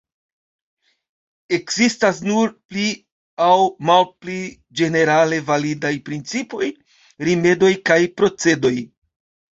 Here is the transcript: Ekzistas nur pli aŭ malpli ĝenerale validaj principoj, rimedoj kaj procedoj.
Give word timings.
Ekzistas 1.57 2.21
nur 2.29 2.53
pli 2.71 2.85
aŭ 3.49 3.59
malpli 3.91 4.39
ĝenerale 4.81 5.39
validaj 5.51 5.95
principoj, 6.09 6.71
rimedoj 7.29 7.73
kaj 7.91 7.99
procedoj. 8.23 8.77